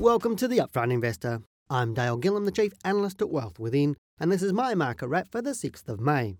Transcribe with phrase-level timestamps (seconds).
[0.00, 1.42] Welcome to the Upfront Investor.
[1.68, 5.30] I'm Dale Gillham, the Chief Analyst at Wealth Within, and this is my market wrap
[5.30, 6.38] for the 6th of May.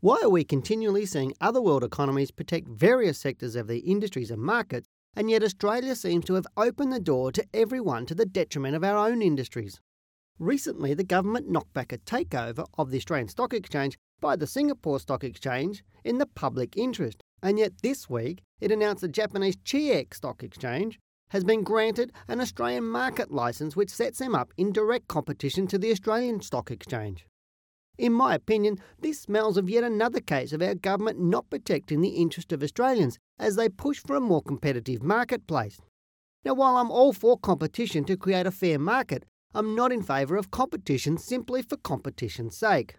[0.00, 4.42] Why are we continually seeing other world economies protect various sectors of their industries and
[4.42, 8.74] markets, and yet Australia seems to have opened the door to everyone to the detriment
[8.74, 9.80] of our own industries?
[10.40, 14.98] Recently, the government knocked back a takeover of the Australian Stock Exchange by the Singapore
[14.98, 20.16] Stock Exchange in the public interest, and yet this week it announced the Japanese Chi-X
[20.16, 20.98] Stock Exchange
[21.30, 25.78] has been granted an Australian market licence which sets them up in direct competition to
[25.78, 27.26] the Australian Stock Exchange.
[27.98, 32.16] In my opinion, this smells of yet another case of our government not protecting the
[32.16, 35.80] interest of Australians as they push for a more competitive marketplace.
[36.44, 40.36] Now, while I'm all for competition to create a fair market, I'm not in favour
[40.36, 42.96] of competition simply for competition's sake.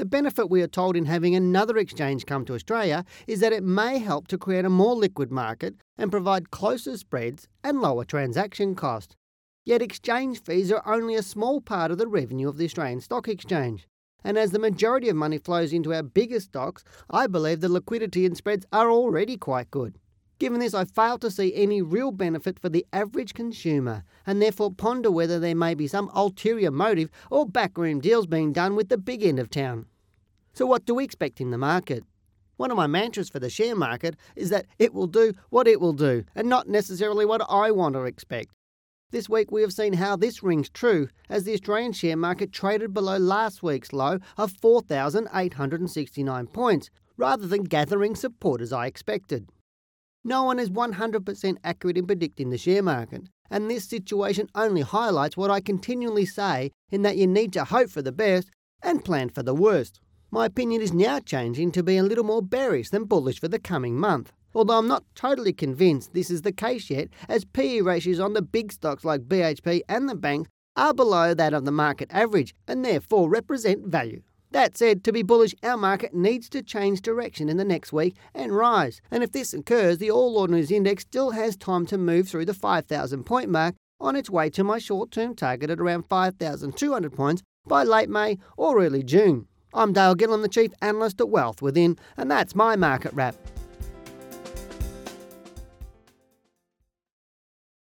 [0.00, 3.62] The benefit we are told in having another exchange come to Australia is that it
[3.62, 8.74] may help to create a more liquid market and provide closer spreads and lower transaction
[8.74, 9.14] costs.
[9.66, 13.28] Yet exchange fees are only a small part of the revenue of the Australian Stock
[13.28, 13.86] Exchange.
[14.24, 18.24] And as the majority of money flows into our bigger stocks, I believe the liquidity
[18.24, 19.98] and spreads are already quite good.
[20.38, 24.72] Given this, I fail to see any real benefit for the average consumer, and therefore
[24.72, 28.96] ponder whether there may be some ulterior motive or backroom deals being done with the
[28.96, 29.84] big end of town.
[30.52, 32.04] So, what do we expect in the market?
[32.56, 35.80] One of my mantras for the share market is that it will do what it
[35.80, 38.50] will do, and not necessarily what I want or expect.
[39.12, 42.92] This week we have seen how this rings true as the Australian share market traded
[42.92, 49.48] below last week's low of 4,869 points, rather than gathering support as I expected.
[50.22, 55.36] No one is 100% accurate in predicting the share market, and this situation only highlights
[55.36, 58.50] what I continually say in that you need to hope for the best
[58.82, 60.00] and plan for the worst.
[60.32, 63.58] My opinion is now changing to be a little more bearish than bullish for the
[63.58, 64.32] coming month.
[64.54, 68.42] Although I'm not totally convinced this is the case yet, as PE ratios on the
[68.42, 72.84] big stocks like BHP and the banks are below that of the market average and
[72.84, 74.22] therefore represent value.
[74.52, 78.14] That said, to be bullish, our market needs to change direction in the next week
[78.32, 79.00] and rise.
[79.10, 82.54] And if this occurs, the All Ordinaries Index still has time to move through the
[82.54, 87.42] 5,000 point mark on its way to my short term target at around 5,200 points
[87.66, 89.48] by late May or early June.
[89.72, 93.36] I'm Dale Gillham, the Chief Analyst at Wealth Within, and that's my market wrap.